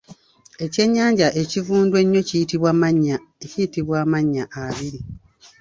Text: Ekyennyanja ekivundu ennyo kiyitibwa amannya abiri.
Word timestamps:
Ekyennyanja 0.65 1.27
ekivundu 1.41 1.93
ennyo 2.03 2.21
kiyitibwa 2.27 3.95
amannya 4.03 4.43
abiri. 4.65 4.99